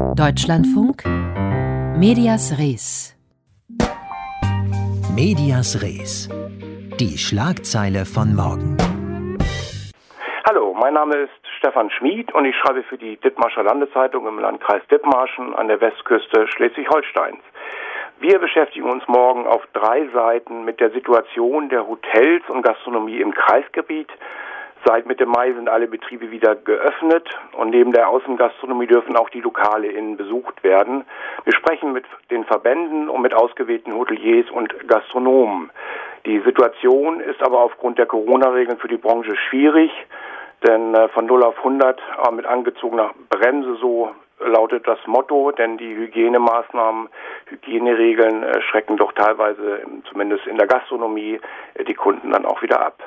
Deutschlandfunk 0.00 1.04
Medias 1.96 2.58
Res. 2.58 3.14
Medias 5.14 5.82
Res. 5.82 6.28
Die 6.98 7.18
Schlagzeile 7.18 8.06
von 8.06 8.34
morgen. 8.34 8.78
Hallo, 10.48 10.74
mein 10.74 10.94
Name 10.94 11.16
ist 11.16 11.30
Stefan 11.58 11.90
Schmid 11.90 12.32
und 12.32 12.46
ich 12.46 12.56
schreibe 12.56 12.82
für 12.82 12.96
die 12.96 13.18
Dithmarscher 13.18 13.62
Landeszeitung 13.62 14.26
im 14.26 14.38
Landkreis 14.38 14.82
Dithmarschen 14.90 15.54
an 15.54 15.68
der 15.68 15.82
Westküste 15.82 16.48
Schleswig-Holsteins. 16.48 17.42
Wir 18.20 18.38
beschäftigen 18.38 18.88
uns 18.88 19.06
morgen 19.06 19.46
auf 19.46 19.62
drei 19.74 20.08
Seiten 20.14 20.64
mit 20.64 20.80
der 20.80 20.90
Situation 20.92 21.68
der 21.68 21.86
Hotels 21.86 22.42
und 22.48 22.62
Gastronomie 22.62 23.20
im 23.20 23.34
Kreisgebiet, 23.34 24.08
Seit 24.84 25.06
Mitte 25.06 25.26
Mai 25.26 25.52
sind 25.52 25.68
alle 25.68 25.88
Betriebe 25.88 26.30
wieder 26.30 26.56
geöffnet 26.56 27.28
und 27.52 27.70
neben 27.70 27.92
der 27.92 28.08
Außengastronomie 28.08 28.86
dürfen 28.86 29.14
auch 29.14 29.28
die 29.28 29.40
Lokale 29.40 29.88
innen 29.88 30.16
besucht 30.16 30.64
werden. 30.64 31.04
Wir 31.44 31.52
sprechen 31.52 31.92
mit 31.92 32.04
den 32.30 32.44
Verbänden 32.44 33.10
und 33.10 33.20
mit 33.20 33.34
ausgewählten 33.34 33.94
Hoteliers 33.94 34.50
und 34.50 34.88
Gastronomen. 34.88 35.70
Die 36.24 36.40
Situation 36.40 37.20
ist 37.20 37.42
aber 37.42 37.60
aufgrund 37.60 37.98
der 37.98 38.06
Corona-Regeln 38.06 38.78
für 38.78 38.88
die 38.88 38.96
Branche 38.96 39.36
schwierig, 39.36 39.90
denn 40.66 40.94
äh, 40.94 41.08
von 41.08 41.26
0 41.26 41.44
auf 41.44 41.58
100 41.58 42.00
mit 42.32 42.46
angezogener 42.46 43.10
Bremse, 43.28 43.76
so 43.76 44.10
lautet 44.38 44.86
das 44.86 44.98
Motto, 45.06 45.52
denn 45.52 45.76
die 45.76 45.94
Hygienemaßnahmen, 45.94 47.08
Hygieneregeln 47.46 48.42
äh, 48.42 48.60
schrecken 48.62 48.96
doch 48.96 49.12
teilweise, 49.12 49.82
zumindest 50.08 50.46
in 50.46 50.56
der 50.56 50.66
Gastronomie, 50.66 51.40
äh, 51.74 51.84
die 51.84 51.94
Kunden 51.94 52.30
dann 52.30 52.46
auch 52.46 52.62
wieder 52.62 52.80
ab. 52.80 53.02